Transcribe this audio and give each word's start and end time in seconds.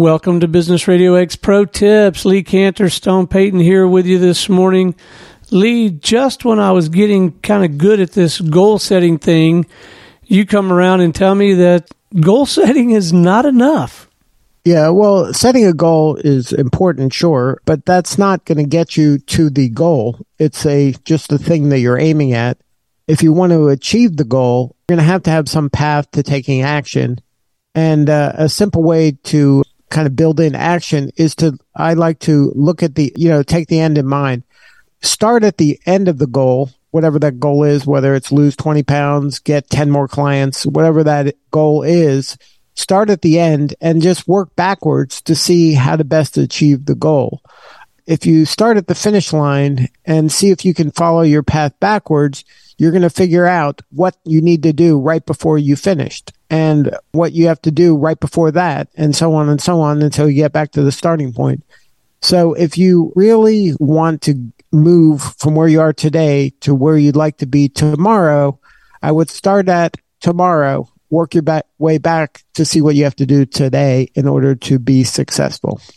Welcome 0.00 0.40
to 0.40 0.48
Business 0.48 0.88
Radio 0.88 1.12
X 1.12 1.36
Pro 1.36 1.66
Tips. 1.66 2.24
Lee 2.24 2.42
Kantor, 2.42 2.90
Stone 2.90 3.26
Payton 3.26 3.60
here 3.60 3.86
with 3.86 4.06
you 4.06 4.18
this 4.18 4.48
morning. 4.48 4.94
Lee, 5.50 5.90
just 5.90 6.42
when 6.42 6.58
I 6.58 6.72
was 6.72 6.88
getting 6.88 7.38
kind 7.40 7.66
of 7.66 7.76
good 7.76 8.00
at 8.00 8.12
this 8.12 8.40
goal 8.40 8.78
setting 8.78 9.18
thing, 9.18 9.66
you 10.24 10.46
come 10.46 10.72
around 10.72 11.02
and 11.02 11.14
tell 11.14 11.34
me 11.34 11.52
that 11.52 11.90
goal 12.18 12.46
setting 12.46 12.92
is 12.92 13.12
not 13.12 13.44
enough. 13.44 14.08
Yeah, 14.64 14.88
well, 14.88 15.34
setting 15.34 15.66
a 15.66 15.74
goal 15.74 16.16
is 16.16 16.54
important, 16.54 17.12
sure, 17.12 17.60
but 17.66 17.84
that's 17.84 18.16
not 18.16 18.46
going 18.46 18.56
to 18.56 18.64
get 18.64 18.96
you 18.96 19.18
to 19.18 19.50
the 19.50 19.68
goal. 19.68 20.18
It's 20.38 20.64
a 20.64 20.94
just 21.04 21.28
the 21.28 21.38
thing 21.38 21.68
that 21.68 21.80
you're 21.80 22.00
aiming 22.00 22.32
at. 22.32 22.56
If 23.06 23.22
you 23.22 23.34
want 23.34 23.52
to 23.52 23.68
achieve 23.68 24.16
the 24.16 24.24
goal, 24.24 24.74
you're 24.88 24.96
going 24.96 25.06
to 25.06 25.12
have 25.12 25.24
to 25.24 25.30
have 25.30 25.46
some 25.46 25.68
path 25.68 26.10
to 26.12 26.22
taking 26.22 26.62
action. 26.62 27.20
And 27.74 28.08
uh, 28.08 28.32
a 28.34 28.48
simple 28.48 28.82
way 28.82 29.12
to 29.24 29.62
kind 29.90 30.06
of 30.06 30.16
build 30.16 30.40
in 30.40 30.54
action 30.54 31.10
is 31.16 31.34
to, 31.36 31.58
I 31.74 31.94
like 31.94 32.20
to 32.20 32.52
look 32.54 32.82
at 32.82 32.94
the, 32.94 33.12
you 33.16 33.28
know, 33.28 33.42
take 33.42 33.68
the 33.68 33.80
end 33.80 33.98
in 33.98 34.06
mind. 34.06 34.44
Start 35.02 35.44
at 35.44 35.58
the 35.58 35.78
end 35.86 36.08
of 36.08 36.18
the 36.18 36.26
goal, 36.26 36.70
whatever 36.90 37.18
that 37.18 37.40
goal 37.40 37.64
is, 37.64 37.86
whether 37.86 38.14
it's 38.14 38.32
lose 38.32 38.56
20 38.56 38.82
pounds, 38.82 39.38
get 39.38 39.70
10 39.70 39.90
more 39.90 40.08
clients, 40.08 40.64
whatever 40.64 41.04
that 41.04 41.34
goal 41.50 41.82
is. 41.82 42.36
Start 42.74 43.10
at 43.10 43.22
the 43.22 43.38
end 43.38 43.74
and 43.80 44.00
just 44.00 44.28
work 44.28 44.54
backwards 44.56 45.20
to 45.22 45.34
see 45.34 45.74
how 45.74 45.96
to 45.96 46.04
best 46.04 46.38
achieve 46.38 46.86
the 46.86 46.94
goal. 46.94 47.42
If 48.10 48.26
you 48.26 48.44
start 48.44 48.76
at 48.76 48.88
the 48.88 48.96
finish 48.96 49.32
line 49.32 49.88
and 50.04 50.32
see 50.32 50.50
if 50.50 50.64
you 50.64 50.74
can 50.74 50.90
follow 50.90 51.22
your 51.22 51.44
path 51.44 51.78
backwards, 51.78 52.44
you're 52.76 52.90
going 52.90 53.02
to 53.02 53.08
figure 53.08 53.46
out 53.46 53.82
what 53.90 54.16
you 54.24 54.40
need 54.40 54.64
to 54.64 54.72
do 54.72 54.98
right 54.98 55.24
before 55.24 55.58
you 55.58 55.76
finished 55.76 56.32
and 56.50 56.90
what 57.12 57.34
you 57.34 57.46
have 57.46 57.62
to 57.62 57.70
do 57.70 57.96
right 57.96 58.18
before 58.18 58.50
that 58.50 58.88
and 58.96 59.14
so 59.14 59.32
on 59.34 59.48
and 59.48 59.62
so 59.62 59.80
on 59.80 60.02
until 60.02 60.28
you 60.28 60.34
get 60.34 60.50
back 60.50 60.72
to 60.72 60.82
the 60.82 60.90
starting 60.90 61.32
point. 61.32 61.62
So 62.20 62.52
if 62.54 62.76
you 62.76 63.12
really 63.14 63.74
want 63.78 64.22
to 64.22 64.52
move 64.72 65.22
from 65.38 65.54
where 65.54 65.68
you 65.68 65.80
are 65.80 65.92
today 65.92 66.50
to 66.62 66.74
where 66.74 66.98
you'd 66.98 67.14
like 67.14 67.36
to 67.36 67.46
be 67.46 67.68
tomorrow, 67.68 68.58
I 69.00 69.12
would 69.12 69.30
start 69.30 69.68
at 69.68 69.96
tomorrow, 70.18 70.90
work 71.10 71.34
your 71.34 71.44
back, 71.44 71.66
way 71.78 71.98
back 71.98 72.42
to 72.54 72.64
see 72.64 72.82
what 72.82 72.96
you 72.96 73.04
have 73.04 73.16
to 73.16 73.26
do 73.26 73.46
today 73.46 74.10
in 74.16 74.26
order 74.26 74.56
to 74.56 74.80
be 74.80 75.04
successful. 75.04 75.80